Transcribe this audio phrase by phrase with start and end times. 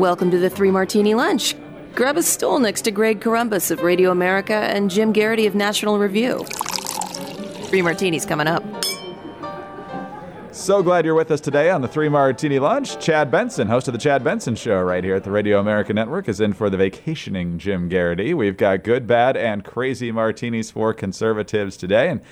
[0.00, 1.54] Welcome to the Three Martini Lunch.
[1.94, 5.98] Grab a stool next to Greg Corombos of Radio America and Jim Geraghty of National
[5.98, 6.42] Review.
[7.64, 8.64] Three martinis coming up.
[10.52, 12.98] So glad you're with us today on the Three Martini Lunch.
[12.98, 16.30] Chad Benson, host of the Chad Benson Show, right here at the Radio America Network,
[16.30, 18.32] is in for the vacationing Jim Geraghty.
[18.32, 22.08] We've got good, bad, and crazy martinis for conservatives today.
[22.08, 22.22] And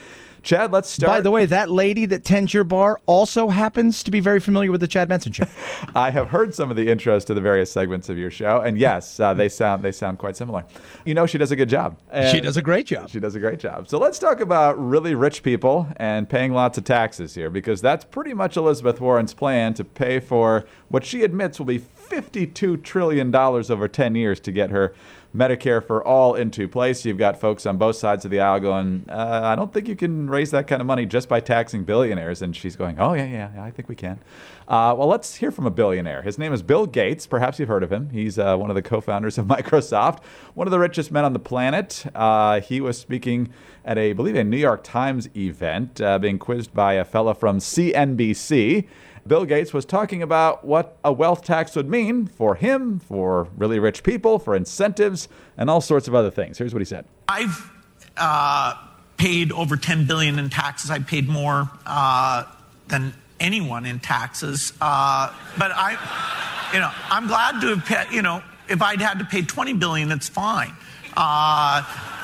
[0.43, 1.11] Chad, let's start.
[1.11, 4.71] By the way, that lady that tends your bar also happens to be very familiar
[4.71, 5.45] with the Chad Benson show.
[5.95, 8.79] I have heard some of the intros to the various segments of your show, and
[8.79, 10.65] yes, uh, they sound they sound quite similar.
[11.05, 11.99] You know, she does a good job.
[12.31, 13.11] she does a great job.
[13.11, 13.89] She does a great job.
[13.89, 18.05] So let's talk about really rich people and paying lots of taxes here, because that's
[18.05, 23.35] pretty much Elizabeth Warren's plan to pay for what she admits will be $52 trillion
[23.35, 24.95] over 10 years to get her
[25.37, 27.05] Medicare for all into place.
[27.05, 29.97] You've got folks on both sides of the aisle going, uh, I don't think you
[29.97, 32.41] can raise that kind of money just by taxing billionaires.
[32.41, 34.21] And she's going, Oh, yeah, yeah, yeah I think we can.
[34.67, 36.23] Uh, well, let's hear from a billionaire.
[36.23, 37.27] His name is Bill Gates.
[37.27, 38.11] Perhaps you've heard of him.
[38.11, 40.23] He's uh, one of the co founders of Microsoft,
[40.55, 42.07] one of the richest men on the planet.
[42.15, 43.51] Uh, he was speaking
[43.85, 47.35] at a, I believe, a New York Times event, uh, being quizzed by a fella
[47.35, 48.87] from CNBC.
[49.29, 53.79] Bill Gates was talking about what a wealth tax would mean for him, for really
[53.79, 56.59] rich people, for incentives, and all sorts of other things.
[56.59, 57.05] Here's what he said.
[57.29, 57.71] I've
[58.17, 58.75] uh,
[59.19, 60.91] paid over 10 billion in taxes.
[60.91, 62.45] I paid more uh,
[62.89, 64.73] than anyone in taxes.
[64.81, 69.19] Uh, but I, you know, I'm glad to have paid, you know, if I'd had
[69.19, 70.73] to pay 20 billion, it's fine.
[71.17, 71.83] Uh,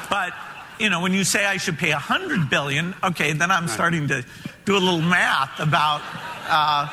[0.09, 0.33] but,
[0.79, 4.25] you know, when you say I should pay 100 billion, okay, then I'm starting to
[4.65, 6.01] do a little math about
[6.49, 6.89] uh,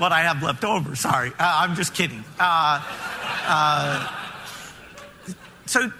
[0.00, 0.96] what I have left over.
[0.96, 2.24] Sorry, uh, I'm just kidding.
[2.38, 2.82] Uh,
[3.46, 4.16] uh,
[5.66, 5.92] so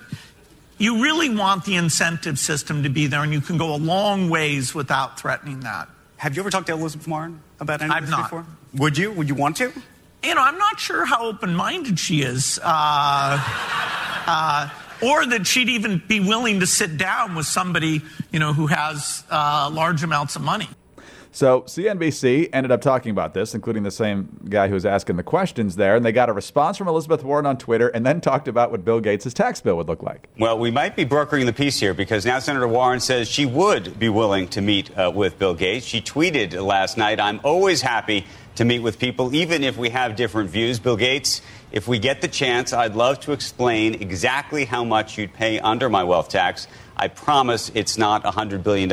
[0.78, 4.30] you really want the incentive system to be there, and you can go a long
[4.30, 5.88] ways without threatening that.
[6.16, 8.24] Have you ever talked to Elizabeth Warren about any I've of this not.
[8.24, 8.46] before?
[8.74, 9.12] Would you?
[9.12, 9.72] Would you want to?
[10.22, 12.58] You know, I'm not sure how open-minded she is.
[12.62, 13.38] Uh,
[14.26, 14.68] uh,
[15.02, 18.02] or that she'd even be willing to sit down with somebody,
[18.32, 20.68] you know, who has uh, large amounts of money.
[21.32, 25.22] So CNBC ended up talking about this, including the same guy who was asking the
[25.22, 28.48] questions there, and they got a response from Elizabeth Warren on Twitter, and then talked
[28.48, 30.28] about what Bill Gates' tax bill would look like.
[30.38, 33.98] Well, we might be brokering the peace here because now Senator Warren says she would
[33.98, 35.86] be willing to meet uh, with Bill Gates.
[35.86, 38.26] She tweeted last night, "I'm always happy
[38.56, 41.42] to meet with people, even if we have different views." Bill Gates.
[41.72, 45.88] If we get the chance, I'd love to explain exactly how much you'd pay under
[45.88, 46.66] my wealth tax.
[47.00, 48.92] I promise it's not $100 billion.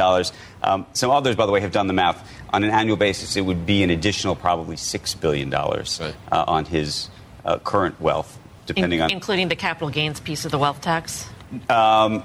[0.63, 2.25] Um, some others, by the way, have done the math.
[2.51, 6.15] On an annual basis, it would be an additional probably $6 billion right.
[6.31, 7.09] uh, on his
[7.43, 9.11] uh, current wealth, depending In- on.
[9.11, 11.27] Including the capital gains piece of the wealth tax?
[11.69, 12.23] Um,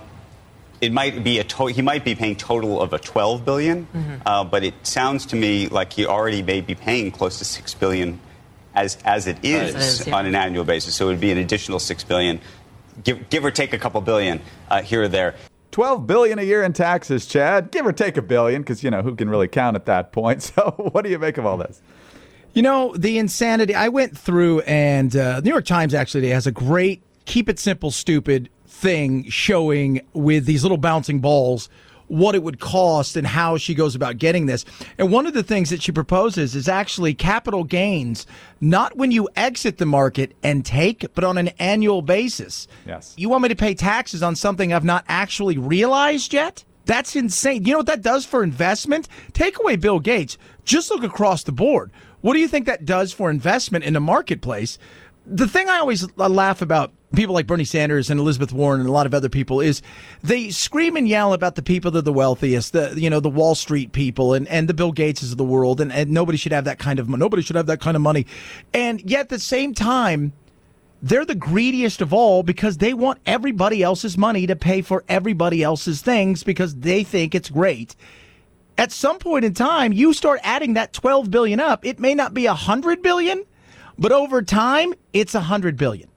[0.81, 4.21] it might be a to- he might be paying total of a 12 billion, Mhm.
[4.25, 7.75] uh, but it sounds to me like he already may be paying close to 6
[7.75, 8.21] billion
[8.75, 10.15] as as it is, As it is, yeah.
[10.17, 10.95] on an annual basis.
[10.95, 12.41] So it would be an additional 6 billion,
[13.05, 14.41] give, give or take a couple billion
[14.71, 15.35] uh, here or there.
[15.73, 17.71] 12 billion a year in taxes, Chad.
[17.71, 20.43] Give or take a billion, because you know who can really count at that point.
[20.55, 21.81] So, what do you make of all this?
[22.53, 23.75] You know, the insanity.
[23.75, 27.91] I went through, and uh, New York Times actually has a great keep it simple,
[27.91, 31.69] stupid thing showing with these little bouncing balls
[32.13, 34.67] what it would cost and how she goes about getting this.
[34.99, 38.27] And one of the things that she proposes is actually capital gains,
[38.61, 42.69] not when you exit the market and take, but on an annual basis.
[42.87, 43.15] Yes.
[43.17, 46.65] You want me to pay taxes on something I've not actually realized yet?
[46.85, 47.65] That's insane.
[47.65, 49.09] You know what that does for investment?
[49.33, 50.37] Take away Bill Gates.
[50.67, 51.91] Just look across the board.
[52.21, 54.79] What do you think that does for investment in the marketplace?
[55.25, 58.89] The thing I always uh, laugh about people like Bernie Sanders and Elizabeth Warren and
[58.89, 59.83] a lot of other people is
[60.23, 63.31] they scream and yell about the people that are the wealthiest, the you know the
[63.31, 66.53] Wall Street people and, and the Bill Gateses of the world, and, and nobody should
[66.53, 68.27] have that kind of nobody should have that kind of money,
[68.73, 70.33] and yet at the same time
[71.03, 75.63] they're the greediest of all because they want everybody else's money to pay for everybody
[75.63, 77.97] else's things because they think it's great.
[78.79, 81.85] At some point in time, you start adding that 12 billion up.
[81.85, 83.45] It may not be a 100 billion,
[83.99, 86.09] but over time, it's a 100 billion.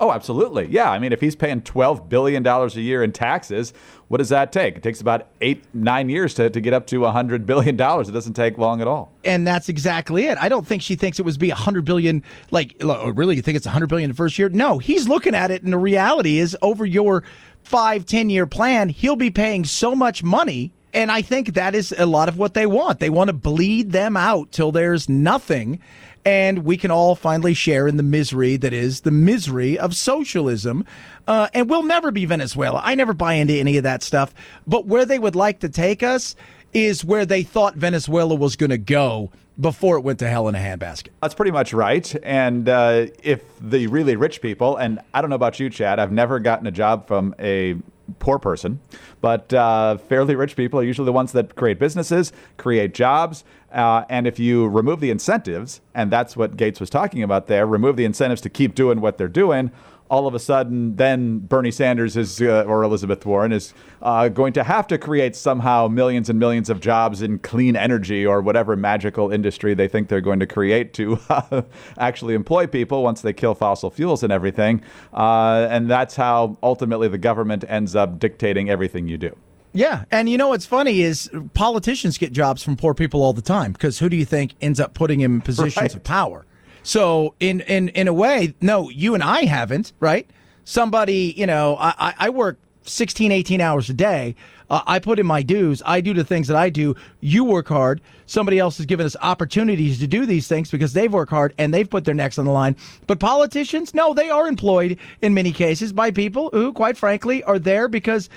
[0.00, 0.66] Oh, absolutely.
[0.68, 0.90] Yeah.
[0.90, 3.72] I mean, if he's paying $12 billion a year in taxes,
[4.08, 4.76] What does that take?
[4.76, 7.76] It takes about eight, nine years to, to get up to $100 billion.
[7.76, 9.12] It doesn't take long at all.
[9.24, 10.36] And that's exactly it.
[10.38, 12.24] I don't think she thinks it was be a hundred billion.
[12.50, 14.48] Like, oh, really, you think it's a hundred billion the first year?
[14.48, 17.22] No, he's looking at it, and the reality is, over your
[17.62, 20.72] five, ten year plan, he'll be paying so much money.
[20.92, 22.98] And I think that is a lot of what they want.
[22.98, 25.78] They want to bleed them out till there's nothing.
[26.24, 30.84] And we can all finally share in the misery that is the misery of socialism.
[31.26, 32.80] Uh, and we'll never be Venezuela.
[32.84, 34.34] I never buy into any of that stuff.
[34.66, 36.36] But where they would like to take us
[36.72, 40.54] is where they thought Venezuela was going to go before it went to hell in
[40.54, 41.08] a handbasket.
[41.20, 42.14] That's pretty much right.
[42.22, 46.12] And uh, if the really rich people, and I don't know about you, Chad, I've
[46.12, 47.76] never gotten a job from a
[48.18, 48.80] poor person,
[49.20, 53.44] but uh, fairly rich people are usually the ones that create businesses, create jobs.
[53.72, 57.66] Uh, and if you remove the incentives, and that's what Gates was talking about there,
[57.66, 59.70] remove the incentives to keep doing what they're doing,
[60.10, 63.72] all of a sudden, then Bernie Sanders is, uh, or Elizabeth Warren is
[64.02, 68.26] uh, going to have to create somehow millions and millions of jobs in clean energy
[68.26, 71.62] or whatever magical industry they think they're going to create to uh,
[71.96, 74.82] actually employ people once they kill fossil fuels and everything.
[75.14, 79.34] Uh, and that's how ultimately the government ends up dictating everything you do.
[79.72, 83.40] Yeah, and you know what's funny is politicians get jobs from poor people all the
[83.40, 85.94] time because who do you think ends up putting him in positions right.
[85.94, 86.44] of power?
[86.82, 90.28] So in in in a way, no, you and I haven't, right?
[90.64, 94.34] Somebody, you know, I, I work 16, 18 hours a day.
[94.68, 95.82] Uh, I put in my dues.
[95.84, 96.94] I do the things that I do.
[97.20, 98.00] You work hard.
[98.26, 101.74] Somebody else has given us opportunities to do these things because they've worked hard and
[101.74, 102.76] they've put their necks on the line.
[103.08, 107.58] But politicians, no, they are employed in many cases by people who, quite frankly, are
[107.58, 108.28] there because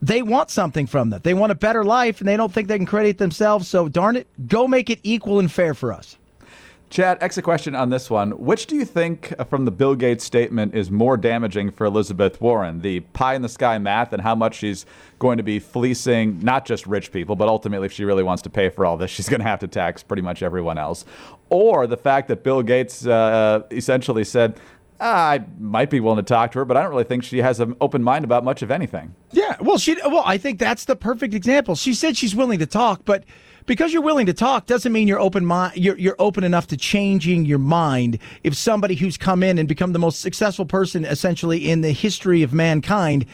[0.00, 1.20] they want something from them.
[1.24, 3.66] They want a better life and they don't think they can create it themselves.
[3.66, 6.16] So darn it, go make it equal and fair for us.
[6.94, 8.30] Chad, extra question on this one.
[8.30, 12.82] Which do you think from the Bill Gates statement is more damaging for Elizabeth Warren?
[12.82, 14.86] The pie in the sky math and how much she's
[15.18, 18.50] going to be fleecing not just rich people, but ultimately, if she really wants to
[18.50, 21.04] pay for all this, she's going to have to tax pretty much everyone else.
[21.50, 24.56] Or the fact that Bill Gates uh, essentially said,
[25.00, 27.38] ah, I might be willing to talk to her, but I don't really think she
[27.38, 29.16] has an open mind about much of anything.
[29.32, 31.74] Yeah, well, she well, I think that's the perfect example.
[31.74, 33.24] She said she's willing to talk, but
[33.66, 36.76] because you're willing to talk doesn't mean you're open mind you're, you're open enough to
[36.76, 38.18] changing your mind.
[38.42, 42.42] If somebody who's come in and become the most successful person essentially in the history
[42.42, 43.26] of mankind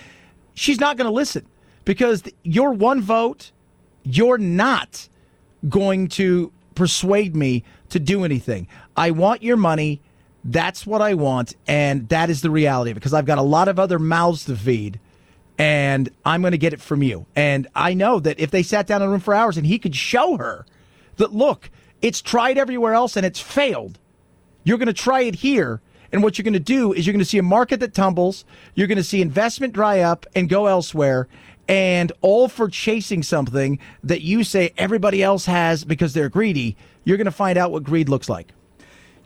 [0.55, 1.47] she's not going to listen.
[1.85, 3.53] Because your one vote
[4.03, 5.09] you're not
[5.69, 8.67] going to persuade me to do anything.
[8.97, 10.01] I want your money.
[10.43, 13.79] That's what i want and that is the reality because i've got a lot of
[13.79, 14.99] other mouths to feed
[15.61, 17.27] and I'm going to get it from you.
[17.37, 19.79] And I know that if they sat down in a room for hours and he
[19.79, 20.65] could show her
[21.17, 21.71] that, look,
[22.01, 23.99] it's tried everywhere else and it's failed,
[24.65, 25.83] you're going to try it here.
[26.13, 28.47] And what you're going to do is you're going to see a market that tumbles,
[28.75, 31.29] you're going to see investment dry up and go elsewhere,
[31.69, 36.75] and all for chasing something that you say everybody else has because they're greedy.
[37.05, 38.55] You're going to find out what greed looks like.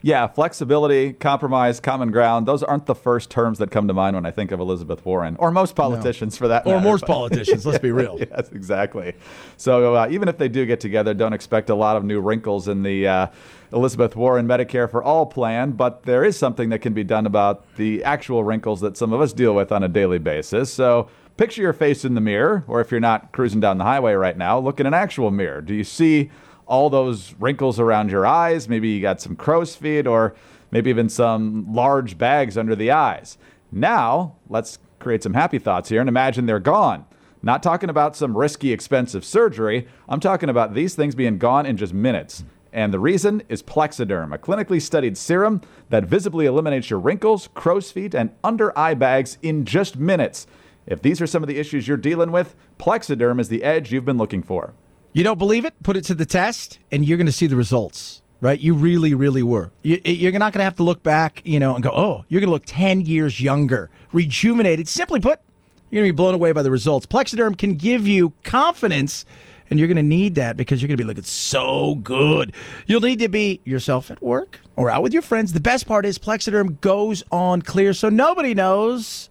[0.04, 2.44] Yeah, flexibility, compromise, common ground.
[2.44, 5.34] Those aren't the first terms that come to mind when I think of Elizabeth Warren,
[5.38, 6.38] or most politicians no.
[6.44, 6.84] for that Or matter.
[6.84, 8.18] most politicians, let's be real.
[8.20, 9.14] yes, exactly.
[9.56, 12.68] So uh, even if they do get together, don't expect a lot of new wrinkles
[12.68, 13.26] in the uh,
[13.72, 17.64] Elizabeth Warren Medicare for All plan, but there is something that can be done about
[17.76, 20.70] the actual wrinkles that some of us deal with on a daily basis.
[20.70, 21.08] So
[21.38, 24.36] picture your face in the mirror, or if you're not cruising down the highway right
[24.36, 25.62] now, look in an actual mirror.
[25.62, 26.30] Do you see
[26.66, 28.68] all those wrinkles around your eyes.
[28.68, 30.34] Maybe you got some crow's feet or
[30.70, 33.38] maybe even some large bags under the eyes.
[33.70, 37.04] Now, let's create some happy thoughts here and imagine they're gone.
[37.42, 39.86] Not talking about some risky, expensive surgery.
[40.08, 42.42] I'm talking about these things being gone in just minutes.
[42.72, 47.92] And the reason is Plexaderm, a clinically studied serum that visibly eliminates your wrinkles, crow's
[47.92, 50.46] feet, and under eye bags in just minutes.
[50.86, 54.04] If these are some of the issues you're dealing with, Plexaderm is the edge you've
[54.04, 54.74] been looking for.
[55.14, 55.74] You don't believe it?
[55.82, 58.20] Put it to the test, and you're going to see the results.
[58.40, 58.60] Right?
[58.60, 59.70] You really, really were.
[59.82, 62.42] You, are not going to have to look back, you know, and go, "Oh, you're
[62.42, 65.40] going to look ten years younger, rejuvenated." Simply put,
[65.88, 67.06] you're going to be blown away by the results.
[67.06, 69.24] Plexaderm can give you confidence
[69.70, 72.52] and you're going to need that because you're going to be looking so good.
[72.86, 75.52] You'll need to be yourself at work or out with your friends.
[75.52, 79.30] The best part is Plexaderm goes on clear so nobody knows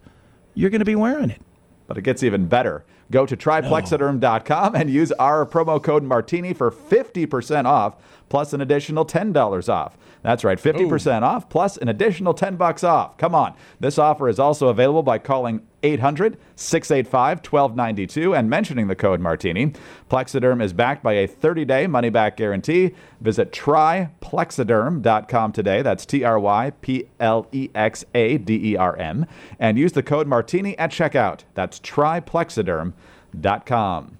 [0.54, 1.40] you're going to be wearing it.
[1.86, 2.84] But it gets even better.
[3.14, 7.94] Go to tryplexaderm.com and use our promo code Martini for 50% off
[8.28, 9.96] plus an additional $10 off.
[10.22, 11.24] That's right, 50% Ooh.
[11.24, 13.16] off plus an additional 10 bucks off.
[13.16, 13.54] Come on.
[13.78, 19.74] This offer is also available by calling 800 685 1292 and mentioning the code Martini.
[20.10, 22.94] Plexaderm is backed by a 30 day money back guarantee.
[23.20, 25.82] Visit tryplexaderm.com today.
[25.82, 29.26] That's T R Y P L E X A D E R M.
[29.58, 31.40] And use the code Martini at checkout.
[31.54, 34.18] That's tryplexaderm.com.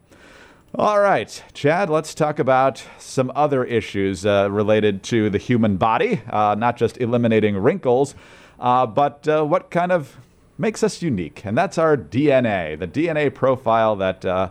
[0.77, 6.21] All right, Chad, let's talk about some other issues uh, related to the human body,
[6.29, 8.17] uh, not just eliminating wrinkles,
[8.59, 10.17] uh, but uh, what kind of
[10.59, 11.45] makes us unique.
[11.45, 14.51] And that's our DNA, the DNA profile that uh,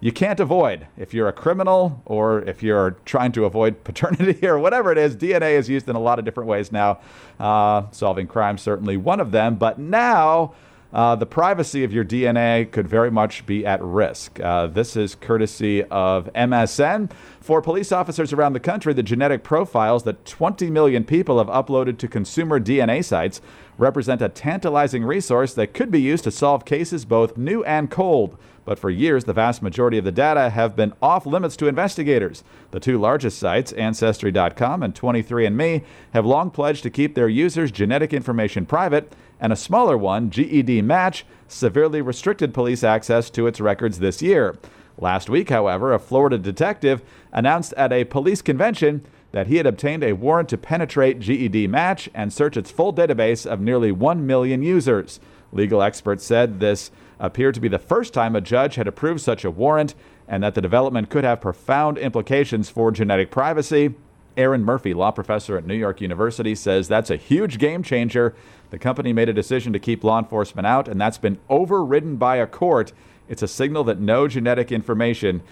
[0.00, 0.86] you can't avoid.
[0.96, 5.16] If you're a criminal or if you're trying to avoid paternity or whatever it is,
[5.16, 7.00] DNA is used in a lot of different ways now.
[7.38, 9.56] Uh, solving crime, certainly one of them.
[9.56, 10.54] But now,
[10.92, 14.40] uh, the privacy of your DNA could very much be at risk.
[14.40, 17.10] Uh, this is courtesy of MSN.
[17.40, 21.98] For police officers around the country, the genetic profiles that 20 million people have uploaded
[21.98, 23.40] to consumer DNA sites
[23.78, 28.36] represent a tantalizing resource that could be used to solve cases both new and cold.
[28.64, 32.44] But for years, the vast majority of the data have been off limits to investigators.
[32.72, 35.82] The two largest sites, Ancestry.com and 23andMe,
[36.12, 41.22] have long pledged to keep their users' genetic information private, and a smaller one, GEDmatch,
[41.48, 44.56] severely restricted police access to its records this year.
[44.98, 50.04] Last week, however, a Florida detective announced at a police convention that he had obtained
[50.04, 55.20] a warrant to penetrate GEDmatch and search its full database of nearly 1 million users.
[55.52, 59.44] Legal experts said this appeared to be the first time a judge had approved such
[59.44, 59.94] a warrant
[60.28, 63.94] and that the development could have profound implications for genetic privacy.
[64.36, 68.34] Erin Murphy, law professor at New York University, says that's a huge game changer.
[68.70, 72.36] The company made a decision to keep law enforcement out, and that's been overridden by
[72.36, 72.92] a court.
[73.28, 75.42] It's a signal that no genetic information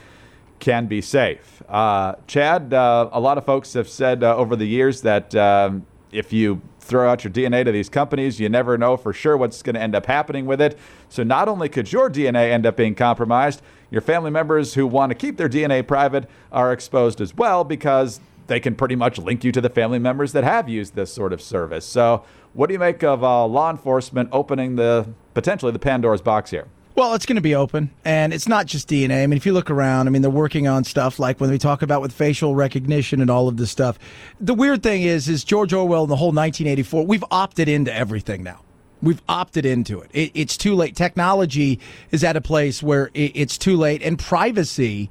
[0.59, 1.63] can be safe.
[1.69, 5.87] Uh, Chad, uh, a lot of folks have said uh, over the years that um,
[6.11, 9.63] if you throw out your DNA to these companies, you never know for sure what's
[9.63, 10.79] going to end up happening with it.
[11.09, 15.11] So not only could your DNA end up being compromised, your family members who want
[15.11, 19.45] to keep their DNA private are exposed as well because they can pretty much link
[19.45, 21.85] you to the family members that have used this sort of service.
[21.85, 26.51] So, what do you make of uh, law enforcement opening the potentially the Pandora's box
[26.51, 26.67] here?
[26.99, 29.23] Well, it's going to be open, and it's not just DNA.
[29.23, 31.57] I mean, if you look around, I mean, they're working on stuff like when we
[31.57, 34.01] talk about with facial recognition and all of this stuff.
[34.41, 37.07] The weird thing is, is George Orwell and the whole 1984.
[37.07, 38.63] We've opted into everything now.
[39.01, 40.11] We've opted into it.
[40.13, 40.97] it it's too late.
[40.97, 41.79] Technology
[42.11, 45.09] is at a place where it, it's too late, and privacy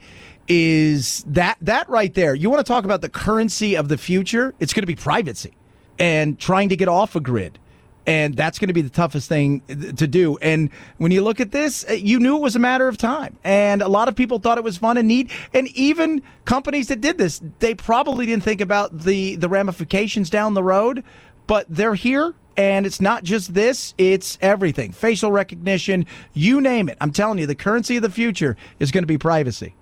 [0.47, 2.33] is that that right there.
[2.35, 4.53] You want to talk about the currency of the future?
[4.59, 5.53] It's going to be privacy
[5.99, 7.59] and trying to get off a grid
[8.07, 10.37] and that's going to be the toughest thing to do.
[10.37, 13.37] And when you look at this, uh, you knew it was a matter of time,
[13.43, 15.29] and a lot of people thought it was fun and neat.
[15.53, 20.53] And even companies that did this, they probably didn't think about the the ramifications down
[20.53, 21.03] the road,
[21.45, 22.33] but they're here.
[22.55, 24.91] And it's not just this, it's everything.
[24.91, 26.97] Facial recognition, you name it.
[26.99, 29.75] I'm telling you, the currency of the future is going to be privacy.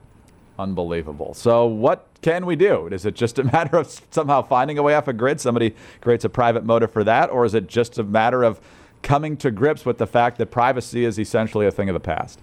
[0.57, 1.33] Unbelievable.
[1.33, 2.87] So, what can we do?
[2.87, 5.41] Is it just a matter of somehow finding a way off a grid?
[5.41, 7.29] Somebody creates a private motive for that?
[7.29, 8.61] Or is it just a matter of
[9.01, 12.39] coming to grips with the fact that privacy is essentially a thing of the past?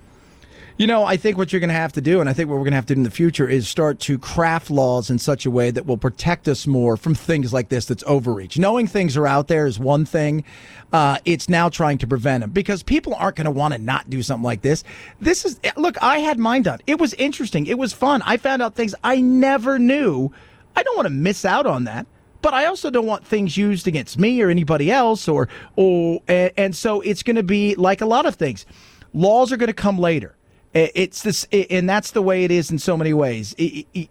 [0.78, 2.54] You know, I think what you're going to have to do, and I think what
[2.54, 5.18] we're going to have to do in the future, is start to craft laws in
[5.18, 8.58] such a way that will protect us more from things like this that's overreach.
[8.58, 10.44] Knowing things are out there is one thing.
[10.92, 14.08] Uh, it's now trying to prevent them because people aren't going to want to not
[14.08, 14.82] do something like this.
[15.20, 16.80] This is, look, I had mine done.
[16.86, 17.66] It was interesting.
[17.66, 18.22] It was fun.
[18.22, 20.32] I found out things I never knew.
[20.74, 22.06] I don't want to miss out on that
[22.40, 26.50] but I also don't want things used against me or anybody else or or and,
[26.56, 28.66] and so it's going to be like a lot of things.
[29.14, 30.34] Laws are going to come later.
[30.74, 33.54] It's this, and that's the way it is in so many ways.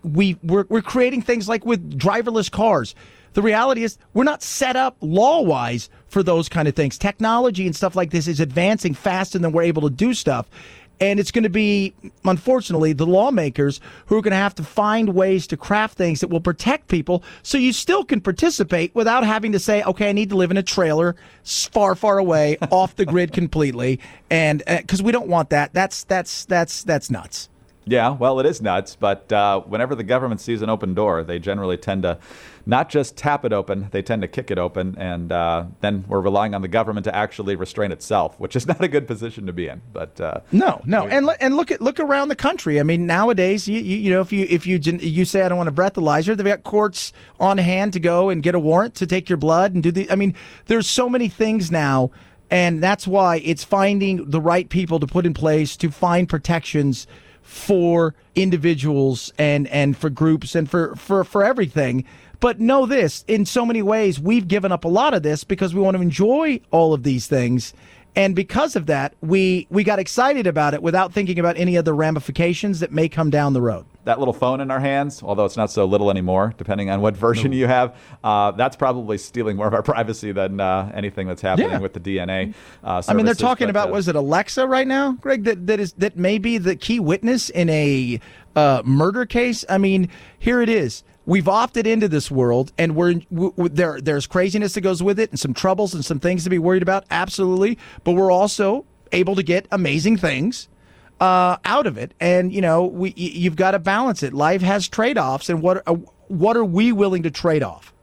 [0.04, 2.94] We we're, we're creating things like with driverless cars.
[3.34, 6.98] The reality is we're not set up law wise for those kind of things.
[6.98, 10.50] Technology and stuff like this is advancing faster than we're able to do stuff.
[11.02, 11.94] And it's going to be,
[12.24, 16.30] unfortunately, the lawmakers who are going to have to find ways to craft things that
[16.30, 20.30] will protect people so you still can participate without having to say, okay, I need
[20.30, 24.00] to live in a trailer far, far away, off the grid completely.
[24.30, 25.74] And because uh, we don't want that.
[25.74, 27.50] That's, that's, that's, that's nuts.
[27.86, 31.40] Yeah, well, it is nuts, but uh, whenever the government sees an open door, they
[31.40, 32.20] generally tend to
[32.64, 36.22] not just tap it open, they tend to kick it open, and uh, then we're
[36.22, 39.54] relying on the government to actually restrain itself, which is not a good position to
[39.54, 39.82] be in.
[39.92, 42.80] But uh, no, no, and and look at look around the country.
[42.80, 45.58] I mean, nowadays, you, you, you know, if you if you you say I don't
[45.58, 49.08] want a breathalyzer, they've got courts on hand to go and get a warrant to
[49.08, 50.10] take your blood and do the.
[50.12, 50.36] I mean,
[50.68, 52.12] there's so many things now.
[52.52, 57.08] And that's why it's finding the right people to put in place to find protections
[57.42, 62.06] for individuals and and for groups and for for for everything.
[62.40, 65.76] But know this in so many ways we've given up a lot of this because
[65.76, 67.74] we want to enjoy all of these things.
[68.16, 71.94] And because of that, we we got excited about it without thinking about any other
[71.94, 75.58] ramifications that may come down the road that little phone in our hands, although it's
[75.58, 77.58] not so little anymore, depending on what version no.
[77.58, 81.72] you have, uh, that's probably stealing more of our privacy than uh, anything that's happening
[81.72, 81.80] yeah.
[81.80, 82.54] with the DNA.
[82.84, 85.44] Uh, I mean, they're talking about uh, was it Alexa right now, Greg?
[85.44, 88.20] That that is that may be the key witness in a
[88.56, 89.64] uh, murder case.
[89.70, 91.04] I mean, here it is.
[91.26, 94.02] We've opted into this world, and we're w- w- there.
[94.02, 96.82] There's craziness that goes with it, and some troubles, and some things to be worried
[96.82, 97.06] about.
[97.12, 100.68] Absolutely, but we're also able to get amazing things
[101.22, 102.14] uh, out of it.
[102.20, 104.34] And you know, we you've got to balance it.
[104.34, 105.94] Life has trade offs, and what uh,
[106.28, 107.94] what are we willing to trade off?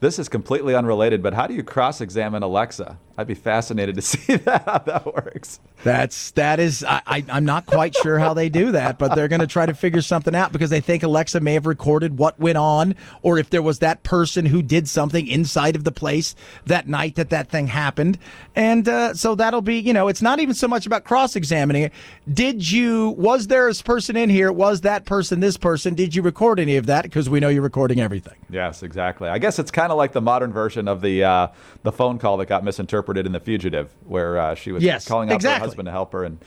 [0.00, 2.98] This is completely unrelated, but how do you cross examine Alexa?
[3.20, 5.60] I'd be fascinated to see that how that works.
[5.84, 9.28] That's that is I, I am not quite sure how they do that, but they're
[9.28, 12.38] going to try to figure something out because they think Alexa may have recorded what
[12.38, 16.34] went on, or if there was that person who did something inside of the place
[16.66, 18.18] that night that that thing happened,
[18.54, 21.82] and uh, so that'll be you know it's not even so much about cross examining
[21.82, 21.92] it.
[22.32, 24.50] Did you was there a person in here?
[24.50, 25.94] Was that person this person?
[25.94, 27.02] Did you record any of that?
[27.02, 28.34] Because we know you're recording everything.
[28.48, 29.28] Yes, exactly.
[29.28, 31.48] I guess it's kind of like the modern version of the uh,
[31.82, 35.06] the phone call that got misinterpreted interpreted in The Fugitive, where uh, she was yes,
[35.06, 35.60] calling out exactly.
[35.60, 36.24] her husband to help her.
[36.24, 36.38] And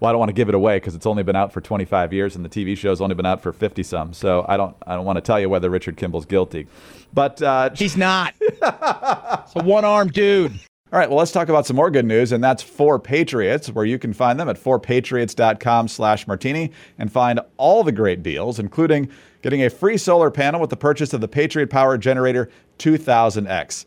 [0.00, 2.12] well, I don't want to give it away because it's only been out for 25
[2.12, 4.12] years, and the TV show's only been out for 50 some.
[4.12, 6.66] So I don't, I don't want to tell you whether Richard Kimble's guilty,
[7.12, 8.34] but uh, he's not.
[8.40, 10.52] it's a one-armed dude.
[10.92, 13.98] All right, well, let's talk about some more good news, and that's 4Patriots, where you
[13.98, 19.08] can find them at 4patriots.com slash martini and find all the great deals, including
[19.42, 23.86] getting a free solar panel with the purchase of the Patriot Power Generator 2000X.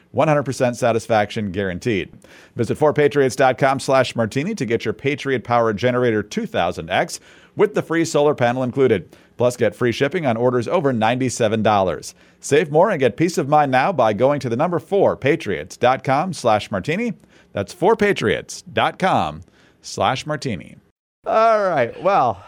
[0.15, 2.11] 100% satisfaction guaranteed.
[2.55, 7.19] Visit 4patriots.com slash martini to get your Patriot Power Generator 2000X
[7.55, 9.15] with the free solar panel included.
[9.37, 12.13] Plus, get free shipping on orders over $97.
[12.39, 16.69] Save more and get peace of mind now by going to the number 4patriots.com slash
[16.69, 17.13] martini.
[17.53, 19.41] That's 4patriots.com
[19.81, 20.77] slash martini.
[21.25, 22.01] All right.
[22.01, 22.43] Well,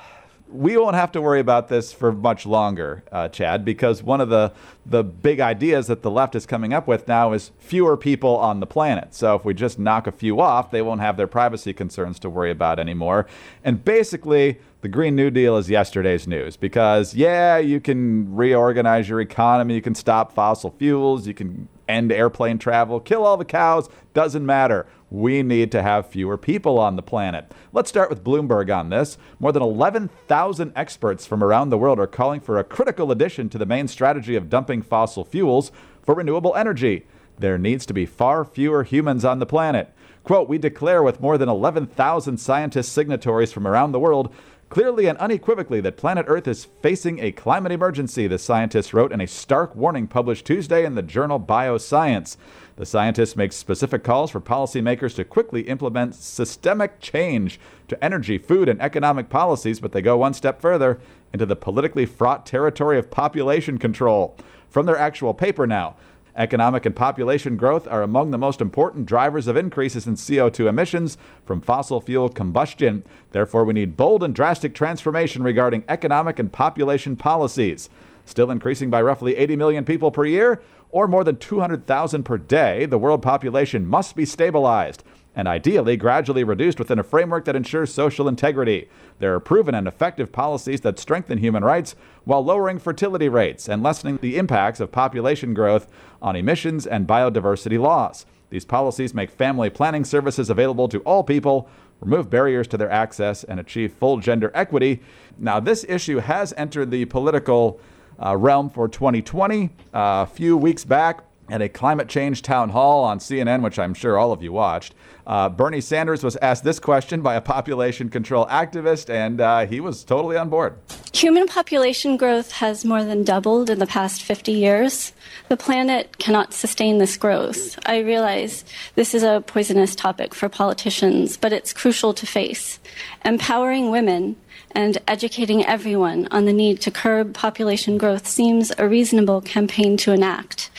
[0.53, 4.29] we won't have to worry about this for much longer, uh, Chad, because one of
[4.29, 4.53] the
[4.85, 8.59] the big ideas that the left is coming up with now is fewer people on
[8.59, 9.15] the planet.
[9.15, 12.29] So if we just knock a few off, they won't have their privacy concerns to
[12.29, 13.25] worry about anymore.
[13.63, 19.21] And basically, the Green New Deal is yesterday's news because yeah, you can reorganize your
[19.21, 23.89] economy, you can stop fossil fuels, you can end airplane travel, kill all the cows,
[24.13, 27.51] doesn't matter we need to have fewer people on the planet.
[27.71, 29.19] Let's start with Bloomberg on this.
[29.39, 33.59] More than 11,000 experts from around the world are calling for a critical addition to
[33.59, 35.71] the main strategy of dumping fossil fuels
[36.01, 37.05] for renewable energy.
[37.37, 39.93] There needs to be far fewer humans on the planet.
[40.23, 44.33] Quote, we declare with more than 11,000 scientist signatories from around the world
[44.73, 49.21] clearly and unequivocally that planet Earth is facing a climate emergency, the scientists wrote in
[49.21, 52.37] a stark warning published Tuesday in the journal Bioscience.
[52.77, 58.67] The scientists make specific calls for policymakers to quickly implement systemic change to energy, food,
[58.67, 60.99] and economic policies, but they go one step further
[61.31, 64.35] into the politically fraught territory of population control.
[64.69, 65.97] From their actual paper now,
[66.35, 71.15] Economic and population growth are among the most important drivers of increases in CO2 emissions
[71.45, 73.03] from fossil fuel combustion.
[73.31, 77.87] Therefore, we need bold and drastic transformation regarding economic and population policies.
[78.25, 82.85] Still increasing by roughly 80 million people per year, or more than 200,000 per day,
[82.87, 85.03] the world population must be stabilized
[85.35, 88.89] and ideally gradually reduced within a framework that ensures social integrity.
[89.19, 93.81] There are proven and effective policies that strengthen human rights while lowering fertility rates and
[93.81, 95.87] lessening the impacts of population growth
[96.21, 98.25] on emissions and biodiversity loss.
[98.49, 101.67] These policies make family planning services available to all people,
[101.99, 105.01] remove barriers to their access, and achieve full gender equity.
[105.39, 107.79] Now, this issue has entered the political
[108.23, 109.65] uh, realm for 2020.
[109.65, 113.93] Uh, a few weeks back, at a climate change town hall on CNN, which I'm
[113.93, 114.93] sure all of you watched,
[115.25, 119.79] uh, Bernie Sanders was asked this question by a population control activist, and uh, he
[119.79, 120.77] was totally on board.
[121.13, 125.13] Human population growth has more than doubled in the past 50 years.
[125.47, 127.79] The planet cannot sustain this growth.
[127.85, 132.79] I realize this is a poisonous topic for politicians, but it's crucial to face.
[133.23, 134.35] Empowering women
[134.71, 140.11] and educating everyone on the need to curb population growth seems a reasonable campaign to
[140.11, 140.71] enact.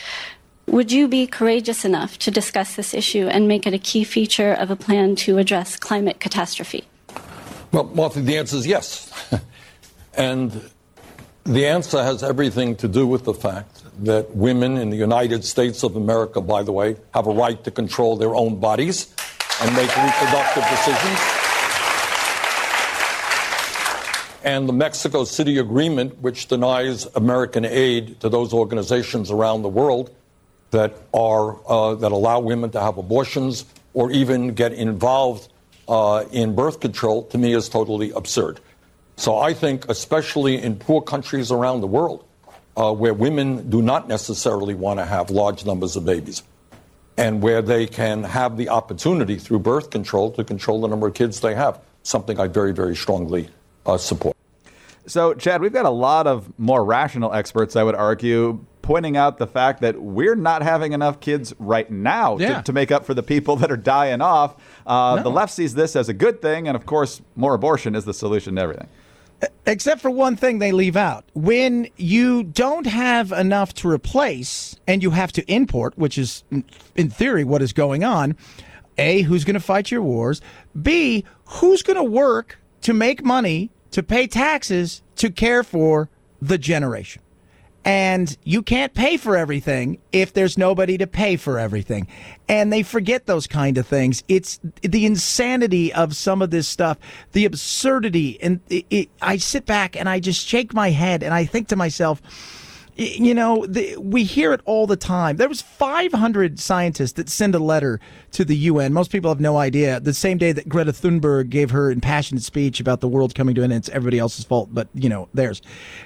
[0.67, 4.53] Would you be courageous enough to discuss this issue and make it a key feature
[4.53, 6.85] of a plan to address climate catastrophe?
[7.71, 9.11] Well, Martha, the answer is yes.
[10.15, 10.69] and
[11.43, 15.83] the answer has everything to do with the fact that women in the United States
[15.83, 19.13] of America, by the way, have a right to control their own bodies
[19.61, 21.19] and make reproductive decisions.
[24.43, 30.11] And the Mexico City Agreement, which denies American aid to those organizations around the world
[30.71, 35.47] that are uh, that allow women to have abortions or even get involved
[35.87, 38.59] uh, in birth control, to me is totally absurd.
[39.17, 42.25] So I think, especially in poor countries around the world,
[42.75, 46.43] uh, where women do not necessarily want to have large numbers of babies,
[47.17, 51.13] and where they can have the opportunity through birth control to control the number of
[51.13, 53.49] kids they have, something I very, very strongly
[53.85, 54.35] uh, support.
[55.07, 59.39] So, Chad, we've got a lot of more rational experts, I would argue, pointing out
[59.39, 62.57] the fact that we're not having enough kids right now Yeah.
[62.57, 64.55] to, to make up for the people that are dying off.
[64.85, 65.23] Uh, No.
[65.23, 68.13] The left sees this as a good thing, and of course, more abortion is the
[68.13, 68.87] solution to everything.
[69.65, 71.25] Except for one thing they leave out.
[71.33, 76.43] When you don't have enough to replace and you have to import, which is
[76.95, 78.35] in theory what is going on,
[78.97, 80.41] A, who's going to fight your wars?
[80.81, 86.09] B, who's going to work to make money, to pay taxes, to care for
[86.41, 87.21] the generation?
[87.85, 92.07] And you can't pay for everything if there's nobody to pay for everything.
[92.49, 94.23] And they forget those kind of things.
[94.27, 96.97] It's the insanity of some of this stuff,
[97.33, 98.41] the absurdity.
[98.41, 101.67] And it, it, I sit back and I just shake my head and I think
[101.67, 102.23] to myself,
[102.95, 105.35] you know, the, we hear it all the time.
[105.35, 107.99] There was 500 scientists that sent a letter
[108.31, 108.93] to the UN.
[108.93, 109.99] Most people have no idea.
[109.99, 113.63] The same day that Greta Thunberg gave her impassioned speech about the world coming to
[113.63, 115.61] an end, it's everybody else's fault, but you know, theirs.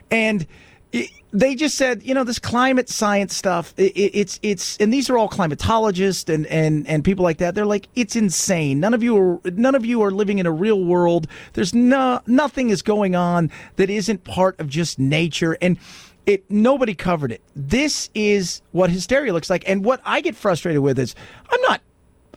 [0.09, 0.47] And
[0.91, 3.73] it, they just said, you know, this climate science stuff.
[3.77, 7.55] It, it, it's it's, and these are all climatologists and and and people like that.
[7.55, 8.79] They're like, it's insane.
[8.79, 11.27] None of you are none of you are living in a real world.
[11.53, 15.77] There's no nothing is going on that isn't part of just nature and.
[16.25, 17.41] It nobody covered it.
[17.55, 21.15] This is what hysteria looks like, and what I get frustrated with is
[21.49, 21.81] I'm not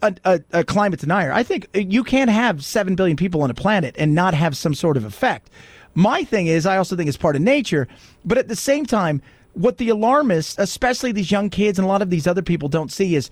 [0.00, 1.30] a, a, a climate denier.
[1.30, 4.72] I think you can't have 7 billion people on a planet and not have some
[4.72, 5.50] sort of effect.
[5.94, 7.88] My thing is, I also think it's part of nature,
[8.24, 9.22] but at the same time,
[9.54, 12.90] what the alarmists, especially these young kids and a lot of these other people, don't
[12.90, 13.30] see is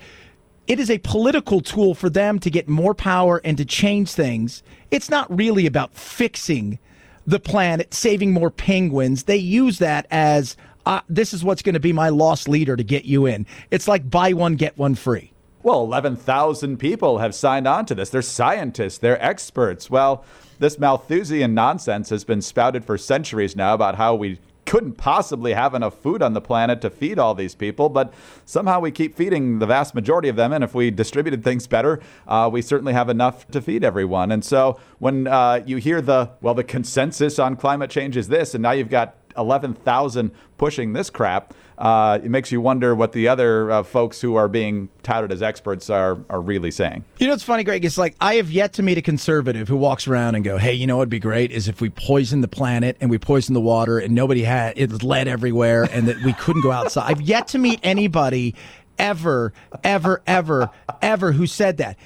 [0.66, 4.62] it is a political tool for them to get more power and to change things.
[4.90, 6.78] It's not really about fixing
[7.26, 9.24] the planet, saving more penguins.
[9.24, 12.84] They use that as uh, this is what's going to be my lost leader to
[12.84, 13.46] get you in.
[13.70, 15.32] It's like buy one, get one free.
[15.62, 18.08] Well, 11,000 people have signed on to this.
[18.08, 19.90] They're scientists, they're experts.
[19.90, 20.24] Well,
[20.58, 25.74] this Malthusian nonsense has been spouted for centuries now about how we couldn't possibly have
[25.74, 28.14] enough food on the planet to feed all these people, but
[28.46, 30.52] somehow we keep feeding the vast majority of them.
[30.52, 34.30] And if we distributed things better, uh, we certainly have enough to feed everyone.
[34.30, 38.54] And so when uh, you hear the, well, the consensus on climate change is this,
[38.54, 43.26] and now you've got 11,000 pushing this crap, uh, it makes you wonder what the
[43.26, 47.04] other uh, folks who are being touted as experts are, are really saying.
[47.18, 47.84] You know what's funny, Greg?
[47.86, 50.74] It's like I have yet to meet a conservative who walks around and go, "Hey,
[50.74, 53.62] you know what'd be great is if we poison the planet and we poison the
[53.62, 57.22] water and nobody had it was lead everywhere and that we couldn't go outside." I've
[57.22, 58.54] yet to meet anybody
[58.98, 61.96] ever, ever, ever, ever who said that.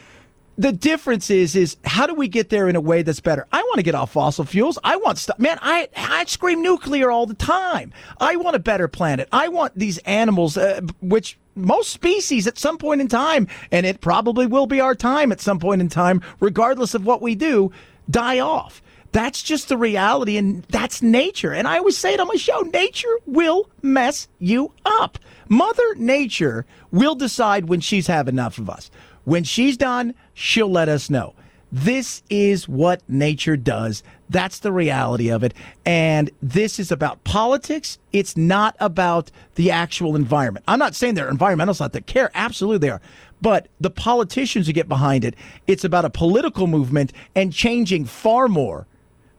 [0.57, 3.47] The difference is, is how do we get there in a way that's better?
[3.53, 4.79] I want to get off fossil fuels.
[4.85, 5.59] I want stuff, man.
[5.61, 7.93] I I scream nuclear all the time.
[8.21, 9.29] I want a better planet.
[9.33, 14.01] I want these animals, uh, which most species at some point in time, and it
[14.01, 17.73] probably will be our time at some point in time, regardless of what we do,
[18.09, 18.81] die off.
[19.11, 21.53] That's just the reality, and that's nature.
[21.53, 25.19] And I always say it on my show nature will mess you up.
[25.49, 28.90] Mother Nature will decide when she's had enough of us.
[29.25, 31.35] When she's done, she'll let us know.
[31.73, 34.05] This is what nature does.
[34.31, 35.55] That's the reality of it.
[35.85, 37.99] And this is about politics.
[38.13, 40.65] It's not about the actual environment.
[40.69, 42.31] I'm not saying there are environmentalists out there care.
[42.35, 43.01] Absolutely they are.
[43.43, 45.35] But the politicians who get behind it,
[45.67, 48.87] it's about a political movement and changing far more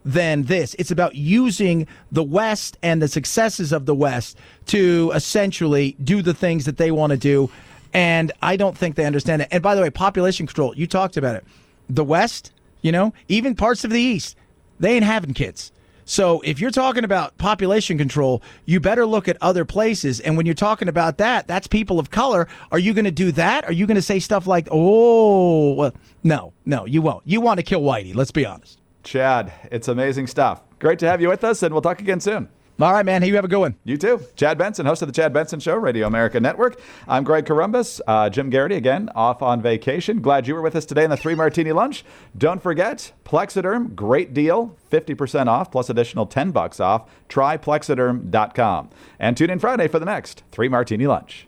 [0.04, 0.76] than this.
[0.78, 6.34] It's about using the West and the successes of the West to essentially do the
[6.34, 7.50] things that they want to do.
[7.95, 9.47] And I don't think they understand it.
[9.51, 11.45] And by the way, population control, you talked about it.
[11.89, 14.36] The West, you know, even parts of the East,
[14.81, 15.71] they ain't having kids.
[16.03, 20.19] So if you're talking about population control, you better look at other places.
[20.19, 22.49] And when you're talking about that, that's people of color.
[22.69, 23.63] Are you going to do that?
[23.63, 27.25] Are you going to say stuff like, oh, well, no, no, you won't.
[27.25, 28.13] You want to kill Whitey.
[28.13, 28.81] Let's be honest.
[29.03, 30.62] Chad, it's amazing stuff.
[30.79, 32.49] Great to have you with us, and we'll talk again soon.
[32.77, 33.23] All right, man.
[33.23, 33.75] You have a good one.
[33.85, 34.21] You too.
[34.35, 36.77] Chad Benson, host of the Chad Benson Show, Radio America Network.
[37.07, 38.01] I'm Greg Corombos.
[38.05, 40.19] Uh, Jim Geraghty, again, off on vacation.
[40.21, 42.03] Glad you were with us today in the Three Martini Lunch.
[42.38, 47.09] Don't forget, Plexaderm, great deal, 50% off plus additional 10 bucks off.
[47.29, 48.89] Try plexaderm.com.
[49.19, 51.47] And tune in Friday for the next Three Martini Lunch.